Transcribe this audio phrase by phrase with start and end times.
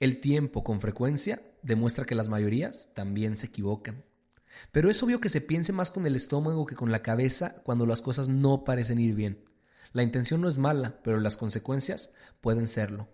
[0.00, 4.04] El tiempo con frecuencia demuestra que las mayorías también se equivocan.
[4.70, 7.84] Pero es obvio que se piense más con el estómago que con la cabeza cuando
[7.84, 9.44] las cosas no parecen ir bien.
[9.92, 13.08] La intención no es mala, pero las consecuencias pueden serlo.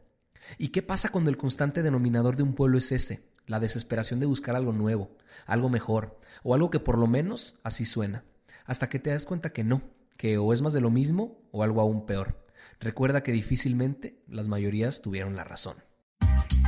[0.58, 3.30] ¿Y qué pasa cuando el constante denominador de un pueblo es ese?
[3.46, 5.16] La desesperación de buscar algo nuevo,
[5.46, 8.24] algo mejor, o algo que por lo menos así suena,
[8.66, 9.82] hasta que te das cuenta que no,
[10.18, 12.44] que o es más de lo mismo o algo aún peor.
[12.78, 15.76] Recuerda que difícilmente las mayorías tuvieron la razón.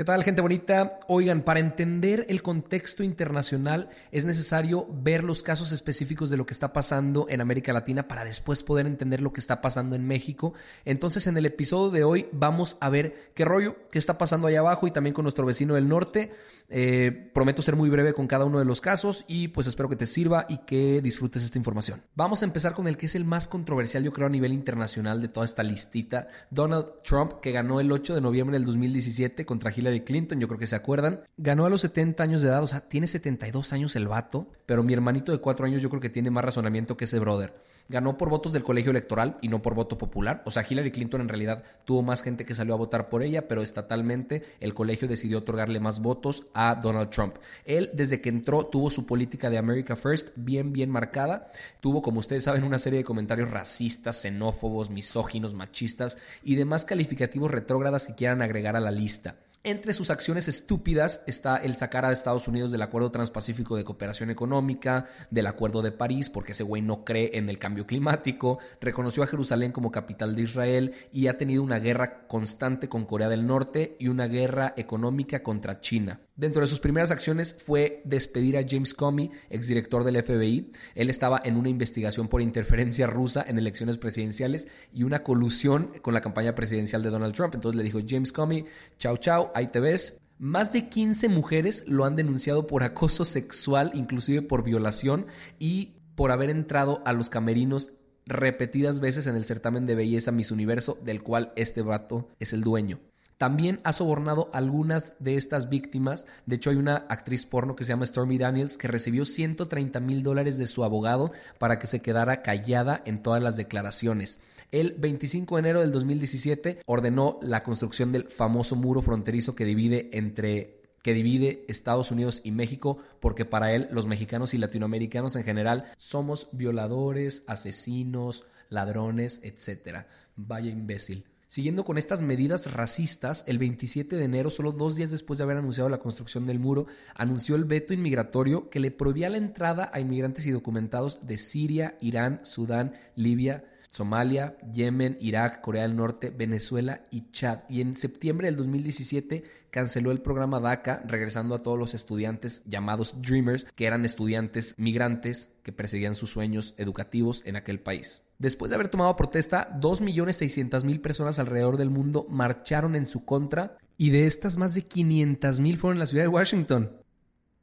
[0.00, 0.98] ¿Qué tal, gente bonita?
[1.08, 6.54] Oigan, para entender el contexto internacional es necesario ver los casos específicos de lo que
[6.54, 10.54] está pasando en América Latina para después poder entender lo que está pasando en México.
[10.86, 14.60] Entonces, en el episodio de hoy vamos a ver qué rollo, qué está pasando allá
[14.60, 16.32] abajo y también con nuestro vecino del norte.
[16.70, 19.96] Eh, prometo ser muy breve con cada uno de los casos y pues espero que
[19.96, 22.00] te sirva y que disfrutes esta información.
[22.14, 25.20] Vamos a empezar con el que es el más controversial, yo creo, a nivel internacional
[25.20, 26.28] de toda esta listita.
[26.48, 30.58] Donald Trump, que ganó el 8 de noviembre del 2017 contra Hillary Clinton, yo creo
[30.58, 31.20] que se acuerdan.
[31.36, 34.82] Ganó a los 70 años de edad, o sea, tiene 72 años el vato, pero
[34.82, 37.54] mi hermanito de 4 años yo creo que tiene más razonamiento que ese brother.
[37.88, 40.42] Ganó por votos del colegio electoral y no por voto popular.
[40.46, 43.48] O sea, Hillary Clinton en realidad tuvo más gente que salió a votar por ella,
[43.48, 47.34] pero estatalmente el colegio decidió otorgarle más votos a Donald Trump.
[47.64, 51.50] Él, desde que entró, tuvo su política de America First bien, bien marcada.
[51.80, 57.50] Tuvo, como ustedes saben, una serie de comentarios racistas, xenófobos, misóginos, machistas y demás calificativos
[57.50, 59.34] retrógradas que quieran agregar a la lista.
[59.62, 64.30] Entre sus acciones estúpidas está el sacar a Estados Unidos del Acuerdo Transpacífico de Cooperación
[64.30, 69.22] Económica, del Acuerdo de París, porque ese güey no cree en el cambio climático, reconoció
[69.22, 73.46] a Jerusalén como capital de Israel y ha tenido una guerra constante con Corea del
[73.46, 76.20] Norte y una guerra económica contra China.
[76.40, 80.72] Dentro de sus primeras acciones fue despedir a James Comey, exdirector del FBI.
[80.94, 86.14] Él estaba en una investigación por interferencia rusa en elecciones presidenciales y una colusión con
[86.14, 87.54] la campaña presidencial de Donald Trump.
[87.54, 88.64] Entonces le dijo, James Comey,
[88.98, 90.20] chao chao, ahí te ves.
[90.38, 95.26] Más de 15 mujeres lo han denunciado por acoso sexual, inclusive por violación
[95.58, 97.92] y por haber entrado a los camerinos
[98.26, 102.62] repetidas veces en el certamen de belleza Miss Universo, del cual este vato es el
[102.62, 103.00] dueño.
[103.40, 106.26] También ha sobornado algunas de estas víctimas.
[106.44, 110.22] De hecho, hay una actriz porno que se llama Stormy Daniels que recibió 130 mil
[110.22, 114.40] dólares de su abogado para que se quedara callada en todas las declaraciones.
[114.72, 120.10] El 25 de enero del 2017 ordenó la construcción del famoso muro fronterizo que divide
[120.12, 125.44] entre que divide Estados Unidos y México, porque para él los mexicanos y latinoamericanos en
[125.44, 130.04] general somos violadores, asesinos, ladrones, etc.
[130.36, 131.24] Vaya imbécil.
[131.50, 135.56] Siguiendo con estas medidas racistas, el 27 de enero, solo dos días después de haber
[135.56, 139.98] anunciado la construcción del muro, anunció el veto inmigratorio que le prohibía la entrada a
[139.98, 147.02] inmigrantes y documentados de Siria, Irán, Sudán, Libia, Somalia, Yemen, Irak, Corea del Norte, Venezuela
[147.10, 147.62] y Chad.
[147.68, 153.20] Y en septiembre del 2017 canceló el programa DACA, regresando a todos los estudiantes llamados
[153.22, 158.22] Dreamers, que eran estudiantes migrantes que perseguían sus sueños educativos en aquel país.
[158.40, 164.08] Después de haber tomado protesta, 2.600.000 personas alrededor del mundo marcharon en su contra y
[164.08, 166.90] de estas más de 500.000 fueron en la ciudad de Washington.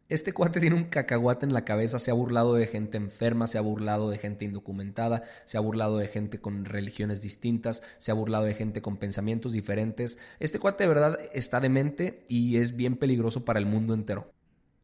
[0.07, 3.57] Este cuate tiene un cacahuate en la cabeza, se ha burlado de gente enferma, se
[3.57, 8.13] ha burlado de gente indocumentada, se ha burlado de gente con religiones distintas, se ha
[8.13, 10.19] burlado de gente con pensamientos diferentes.
[10.39, 14.31] Este cuate de verdad está demente y es bien peligroso para el mundo entero.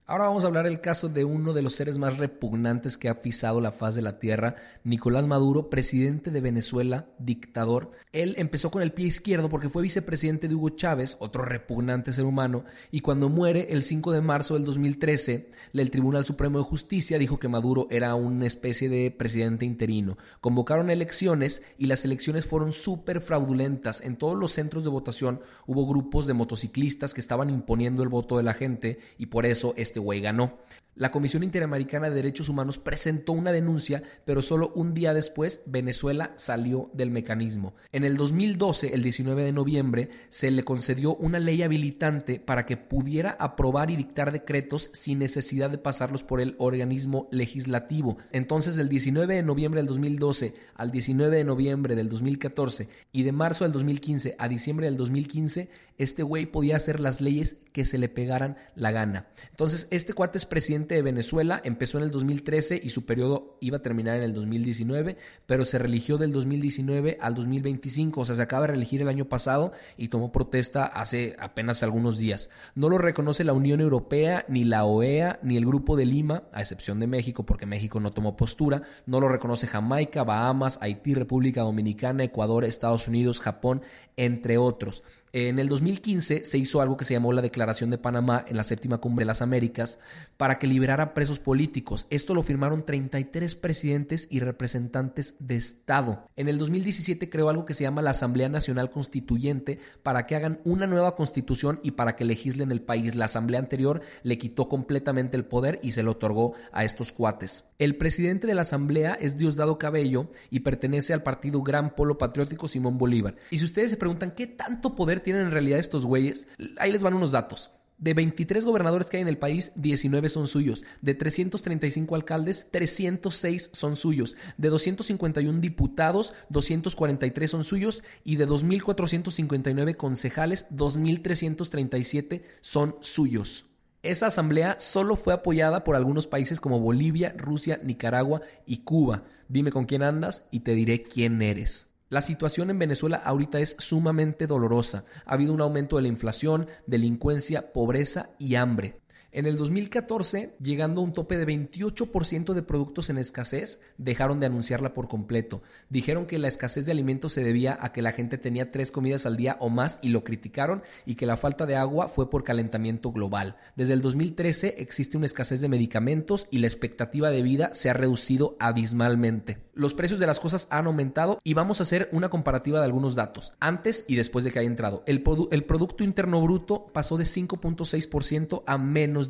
[0.05, 3.21] Ahora vamos a hablar del caso de uno de los seres más repugnantes que ha
[3.21, 7.91] pisado la faz de la tierra, Nicolás Maduro, presidente de Venezuela, dictador.
[8.11, 12.25] Él empezó con el pie izquierdo porque fue vicepresidente de Hugo Chávez, otro repugnante ser
[12.25, 17.17] humano, y cuando muere el 5 de marzo del 2013, el Tribunal Supremo de Justicia
[17.17, 20.17] dijo que Maduro era una especie de presidente interino.
[20.41, 24.01] Convocaron elecciones y las elecciones fueron súper fraudulentas.
[24.01, 28.35] En todos los centros de votación hubo grupos de motociclistas que estaban imponiendo el voto
[28.35, 30.59] de la gente y por eso güey ganó.
[30.95, 36.35] La Comisión Interamericana de Derechos Humanos presentó una denuncia, pero solo un día después Venezuela
[36.37, 37.73] salió del mecanismo.
[37.91, 42.77] En el 2012, el 19 de noviembre, se le concedió una ley habilitante para que
[42.77, 48.19] pudiera aprobar y dictar decretos sin necesidad de pasarlos por el organismo legislativo.
[48.31, 53.31] Entonces, del 19 de noviembre del 2012 al 19 de noviembre del 2014 y de
[53.31, 57.97] marzo del 2015 a diciembre del 2015, este güey podía hacer las leyes que se
[57.97, 59.27] le pegaran la gana.
[59.51, 63.77] Entonces, este cuate es presidente de Venezuela, empezó en el 2013 y su periodo iba
[63.77, 68.41] a terminar en el 2019, pero se religió del 2019 al 2025, o sea, se
[68.41, 72.49] acaba de reelegir el año pasado y tomó protesta hace apenas algunos días.
[72.75, 76.61] No lo reconoce la Unión Europea, ni la OEA, ni el Grupo de Lima, a
[76.61, 81.61] excepción de México, porque México no tomó postura, no lo reconoce Jamaica, Bahamas, Haití, República
[81.61, 83.81] Dominicana, Ecuador, Estados Unidos, Japón,
[84.17, 85.03] entre otros.
[85.35, 88.63] En el 2015 se hizo algo que se llamó la Declaración de Panamá en la
[88.63, 89.97] séptima cumbre de las Américas
[90.37, 92.05] para que liberara presos políticos.
[92.11, 96.29] Esto lo firmaron 33 presidentes y representantes de Estado.
[96.35, 100.59] En el 2017 creó algo que se llama la Asamblea Nacional Constituyente para que hagan
[100.65, 103.15] una nueva constitución y para que legislen el país.
[103.15, 107.63] La Asamblea anterior le quitó completamente el poder y se lo otorgó a estos cuates.
[107.79, 112.67] El presidente de la Asamblea es Diosdado Cabello y pertenece al partido Gran Polo Patriótico
[112.67, 113.35] Simón Bolívar.
[113.49, 116.45] Y si ustedes se preguntan qué tanto poder tienen en realidad estos güeyes,
[116.77, 117.71] ahí les van unos datos.
[117.97, 120.83] De 23 gobernadores que hay en el país, 19 son suyos.
[121.01, 124.35] De 335 alcaldes, 306 son suyos.
[124.57, 128.03] De 251 diputados, 243 son suyos.
[128.25, 133.67] Y de 2.459 concejales, 2.337 son suyos.
[134.01, 139.23] Esa asamblea solo fue apoyada por algunos países como Bolivia, Rusia, Nicaragua y Cuba.
[139.47, 141.92] Dime con quién andas y te diré quién eres.
[142.13, 145.03] La situación en Venezuela ahorita es sumamente dolorosa.
[145.25, 149.02] Ha habido un aumento de la inflación, delincuencia, pobreza y hambre.
[149.35, 154.45] En el 2014, llegando a un tope de 28% de productos en escasez, dejaron de
[154.45, 155.63] anunciarla por completo.
[155.89, 159.25] Dijeron que la escasez de alimentos se debía a que la gente tenía tres comidas
[159.25, 162.43] al día o más y lo criticaron y que la falta de agua fue por
[162.43, 163.57] calentamiento global.
[163.75, 167.93] Desde el 2013 existe una escasez de medicamentos y la expectativa de vida se ha
[167.93, 169.63] reducido abismalmente.
[169.73, 173.15] Los precios de las cosas han aumentado y vamos a hacer una comparativa de algunos
[173.15, 175.01] datos, antes y después de que haya entrado.
[175.07, 178.77] El, el Producto Interno Bruto pasó de 5.6% a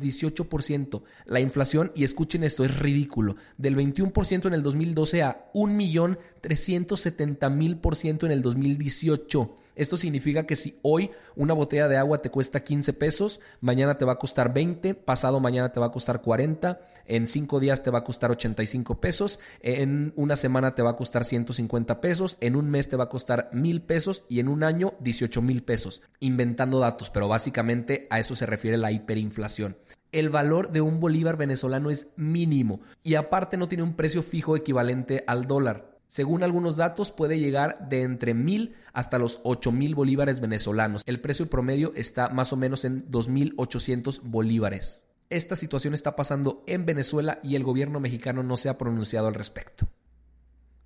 [0.00, 1.02] 18%.
[1.26, 8.32] La inflación, y escuchen esto, es ridículo, del 21% en el 2012 a 1.370.000% en
[8.32, 9.56] el 2018.
[9.74, 14.04] Esto significa que si hoy una botella de agua te cuesta 15 pesos, mañana te
[14.04, 17.90] va a costar 20, pasado mañana te va a costar 40, en 5 días te
[17.90, 22.56] va a costar 85 pesos, en una semana te va a costar 150 pesos, en
[22.56, 26.02] un mes te va a costar 1000 pesos y en un año 18 mil pesos.
[26.20, 29.76] Inventando datos, pero básicamente a eso se refiere la hiperinflación
[30.12, 34.56] el valor de un bolívar venezolano es mínimo y aparte no tiene un precio fijo
[34.56, 35.93] equivalente al dólar.
[36.08, 41.02] Según algunos datos, puede llegar de entre mil hasta los ocho mil bolívares venezolanos.
[41.06, 45.02] El precio promedio está más o menos en 2.800 bolívares.
[45.30, 49.34] Esta situación está pasando en Venezuela y el gobierno mexicano no se ha pronunciado al
[49.34, 49.88] respecto.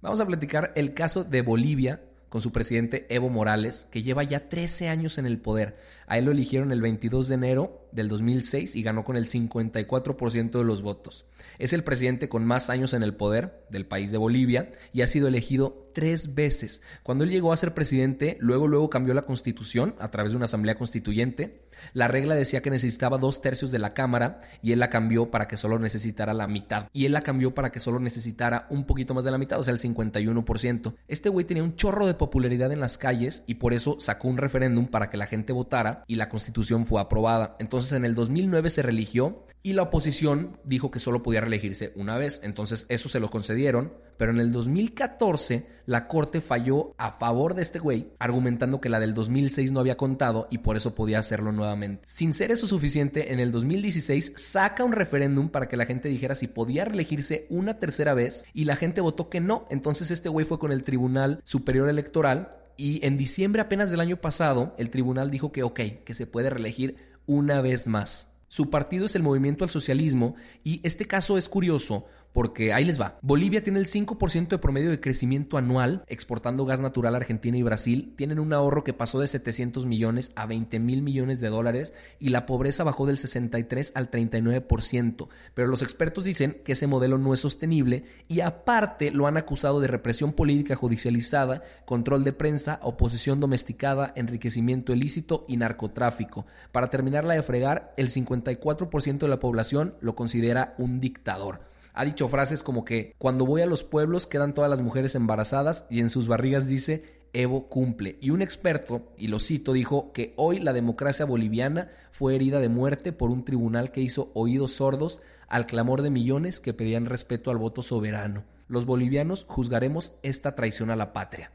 [0.00, 4.48] Vamos a platicar el caso de Bolivia con su presidente Evo Morales, que lleva ya
[4.48, 5.76] 13 años en el poder.
[6.06, 10.50] A él lo eligieron el 22 de enero del 2006 y ganó con el 54%
[10.50, 11.26] de los votos.
[11.58, 15.06] Es el presidente con más años en el poder del país de Bolivia y ha
[15.06, 16.80] sido elegido tres veces.
[17.02, 20.44] Cuando él llegó a ser presidente, luego luego cambió la constitución a través de una
[20.44, 21.62] asamblea constituyente.
[21.92, 25.48] La regla decía que necesitaba dos tercios de la Cámara y él la cambió para
[25.48, 26.88] que solo necesitara la mitad.
[26.92, 29.64] Y él la cambió para que solo necesitara un poquito más de la mitad, o
[29.64, 30.94] sea, el 51%.
[31.08, 34.38] Este güey tenía un chorro de popularidad en las calles y por eso sacó un
[34.38, 37.56] referéndum para que la gente votara y la constitución fue aprobada.
[37.58, 42.16] Entonces en el 2009 se religió y la oposición dijo que solo podía reelegirse una
[42.16, 42.40] vez.
[42.42, 47.62] Entonces eso se lo concedieron, pero en el 2014 la corte falló a favor de
[47.62, 51.52] este güey, argumentando que la del 2006 no había contado y por eso podía hacerlo
[51.52, 52.02] nuevamente.
[52.06, 56.34] Sin ser eso suficiente, en el 2016 saca un referéndum para que la gente dijera
[56.34, 59.66] si podía reelegirse una tercera vez y la gente votó que no.
[59.70, 64.18] Entonces este güey fue con el Tribunal Superior Electoral y en diciembre apenas del año
[64.18, 68.26] pasado el tribunal dijo que ok, que se puede reelegir una vez más.
[68.48, 72.06] Su partido es el Movimiento al Socialismo y este caso es curioso
[72.38, 73.18] porque ahí les va.
[73.20, 77.64] Bolivia tiene el 5% de promedio de crecimiento anual exportando gas natural a Argentina y
[77.64, 78.14] Brasil.
[78.16, 82.28] Tienen un ahorro que pasó de 700 millones a 20 mil millones de dólares y
[82.28, 85.28] la pobreza bajó del 63 al 39%.
[85.52, 89.80] Pero los expertos dicen que ese modelo no es sostenible y aparte lo han acusado
[89.80, 96.46] de represión política judicializada, control de prensa, oposición domesticada, enriquecimiento ilícito y narcotráfico.
[96.70, 101.66] Para terminarla de fregar, el 54% de la población lo considera un dictador.
[101.98, 105.84] Ha dicho frases como que cuando voy a los pueblos quedan todas las mujeres embarazadas
[105.90, 107.02] y en sus barrigas dice
[107.32, 108.18] Evo cumple.
[108.20, 112.68] Y un experto, y lo cito, dijo que hoy la democracia boliviana fue herida de
[112.68, 117.50] muerte por un tribunal que hizo oídos sordos al clamor de millones que pedían respeto
[117.50, 118.44] al voto soberano.
[118.68, 121.50] Los bolivianos juzgaremos esta traición a la patria.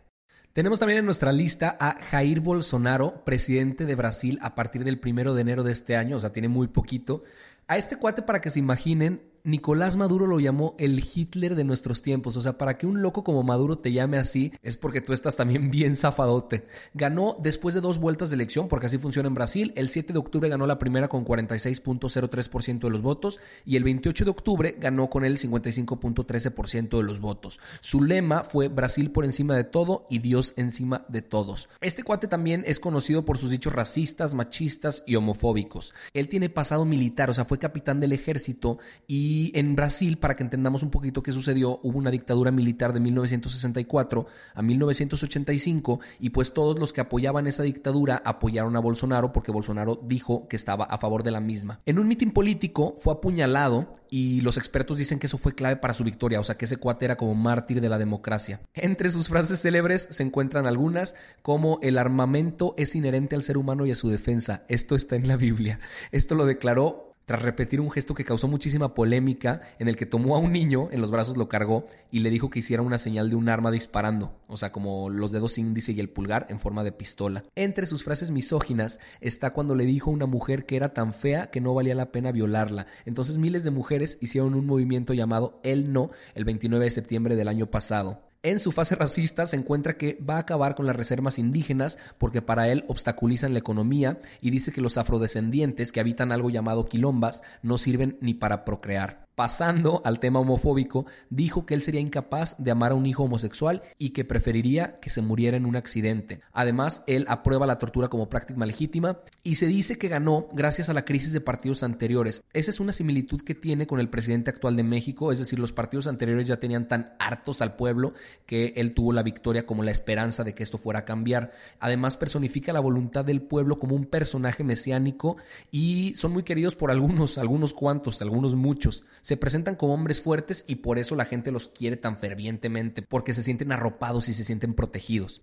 [0.51, 5.35] Tenemos también en nuestra lista a Jair Bolsonaro, presidente de Brasil a partir del primero
[5.35, 7.23] de enero de este año, o sea, tiene muy poquito.
[7.65, 12.01] A este cuate, para que se imaginen, Nicolás Maduro lo llamó el Hitler de nuestros
[12.01, 12.37] tiempos.
[12.37, 15.35] O sea, para que un loco como Maduro te llame así es porque tú estás
[15.35, 16.65] también bien zafadote.
[16.93, 19.73] Ganó después de dos vueltas de elección, porque así funciona en Brasil.
[19.75, 24.23] El 7 de octubre ganó la primera con 46.03% de los votos y el 28
[24.23, 27.59] de octubre ganó con el 55.13% de los votos.
[27.81, 31.67] Su lema fue Brasil por encima de todo y Dios encima de todos.
[31.81, 35.93] Este cuate también es conocido por sus dichos racistas, machistas y homofóbicos.
[36.13, 40.35] Él tiene pasado militar, o sea, fue capitán del ejército y y en Brasil, para
[40.35, 46.29] que entendamos un poquito qué sucedió, hubo una dictadura militar de 1964 a 1985 y
[46.29, 50.85] pues todos los que apoyaban esa dictadura apoyaron a Bolsonaro porque Bolsonaro dijo que estaba
[50.85, 51.79] a favor de la misma.
[51.87, 55.95] En un mitin político fue apuñalado y los expertos dicen que eso fue clave para
[55.95, 58.61] su victoria, o sea que ese cuate era como mártir de la democracia.
[58.75, 63.87] Entre sus frases célebres se encuentran algunas como el armamento es inherente al ser humano
[63.87, 64.61] y a su defensa.
[64.67, 65.79] Esto está en la Biblia.
[66.11, 70.35] Esto lo declaró tras repetir un gesto que causó muchísima polémica, en el que tomó
[70.35, 73.29] a un niño, en los brazos lo cargó y le dijo que hiciera una señal
[73.29, 76.83] de un arma disparando, o sea, como los dedos índice y el pulgar en forma
[76.83, 77.43] de pistola.
[77.55, 81.49] Entre sus frases misóginas está cuando le dijo a una mujer que era tan fea
[81.49, 82.87] que no valía la pena violarla.
[83.05, 87.47] Entonces miles de mujeres hicieron un movimiento llamado El No el 29 de septiembre del
[87.47, 88.32] año pasado.
[88.45, 92.41] En su fase racista se encuentra que va a acabar con las reservas indígenas porque
[92.41, 97.41] para él obstaculizan la economía y dice que los afrodescendientes que habitan algo llamado quilombas
[97.61, 99.22] no sirven ni para procrear.
[99.35, 103.81] Pasando al tema homofóbico, dijo que él sería incapaz de amar a un hijo homosexual
[103.97, 106.41] y que preferiría que se muriera en un accidente.
[106.51, 110.93] Además, él aprueba la tortura como práctica legítima y se dice que ganó gracias a
[110.93, 112.43] la crisis de partidos anteriores.
[112.53, 115.71] Esa es una similitud que tiene con el presidente actual de México, es decir, los
[115.71, 118.13] partidos anteriores ya tenían tan hartos al pueblo
[118.45, 121.51] que él tuvo la victoria como la esperanza de que esto fuera a cambiar.
[121.79, 125.37] Además, personifica la voluntad del pueblo como un personaje mesiánico
[125.71, 130.65] y son muy queridos por algunos, algunos cuantos, algunos muchos se presentan como hombres fuertes
[130.67, 134.43] y por eso la gente los quiere tan fervientemente, porque se sienten arropados y se
[134.43, 135.41] sienten protegidos.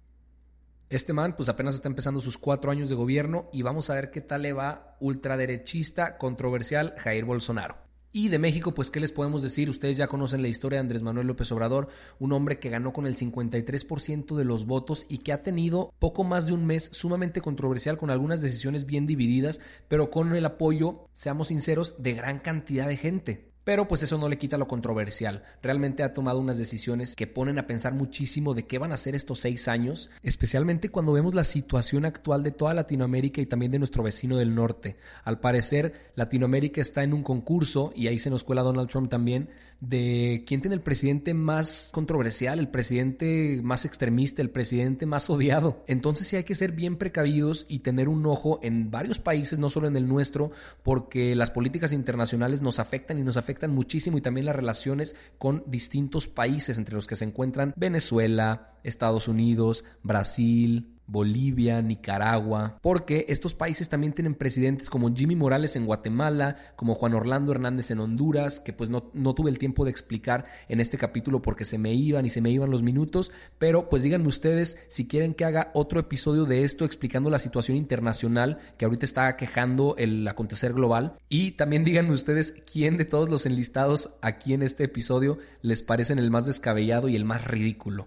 [0.90, 4.10] Este man pues apenas está empezando sus cuatro años de gobierno y vamos a ver
[4.10, 7.78] qué tal le va ultraderechista, controversial Jair Bolsonaro.
[8.12, 9.70] Y de México, pues, ¿qué les podemos decir?
[9.70, 11.86] Ustedes ya conocen la historia de Andrés Manuel López Obrador,
[12.18, 16.24] un hombre que ganó con el 53% de los votos y que ha tenido poco
[16.24, 21.06] más de un mes sumamente controversial con algunas decisiones bien divididas, pero con el apoyo,
[21.14, 23.49] seamos sinceros, de gran cantidad de gente.
[23.64, 25.44] Pero pues eso no le quita lo controversial.
[25.62, 29.14] Realmente ha tomado unas decisiones que ponen a pensar muchísimo de qué van a hacer
[29.14, 33.78] estos seis años, especialmente cuando vemos la situación actual de toda Latinoamérica y también de
[33.78, 34.96] nuestro vecino del norte.
[35.24, 39.50] Al parecer, Latinoamérica está en un concurso, y ahí se nos cuela Donald Trump también,
[39.80, 45.82] de quién tiene el presidente más controversial, el presidente más extremista, el presidente más odiado.
[45.86, 49.70] Entonces sí hay que ser bien precavidos y tener un ojo en varios países, no
[49.70, 50.50] solo en el nuestro,
[50.82, 55.64] porque las políticas internacionales nos afectan y nos afectan muchísimo y también las relaciones con
[55.66, 63.52] distintos países entre los que se encuentran Venezuela, Estados Unidos, Brasil, Bolivia, Nicaragua, porque estos
[63.52, 68.60] países también tienen presidentes como Jimmy Morales en Guatemala, como Juan Orlando Hernández en Honduras,
[68.60, 71.92] que pues no, no, tuve el tiempo de explicar en este capítulo porque se me
[71.94, 75.72] iban y se me iban los minutos, pero pues díganme ustedes si quieren que haga
[75.74, 81.16] otro episodio de esto explicando la situación internacional que ahorita está quejando el acontecer global
[81.28, 86.18] y también díganme ustedes quién de todos los enlistados aquí en este episodio les parecen
[86.18, 88.06] el más descabellado y el más ridículo.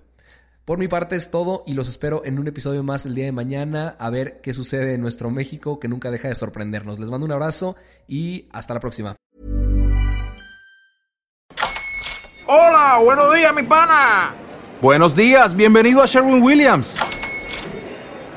[0.65, 3.33] Por mi parte es todo y los espero en un episodio más el día de
[3.33, 6.99] mañana a ver qué sucede en nuestro México que nunca deja de sorprendernos.
[6.99, 7.75] Les mando un abrazo
[8.07, 9.13] y hasta la próxima.
[12.47, 14.33] Hola, buenos días mi pana.
[14.81, 16.95] Buenos días, bienvenido a Sherwin Williams.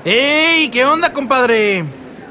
[0.04, 0.68] ¡Ey!
[0.70, 1.84] ¿Qué onda, compadre?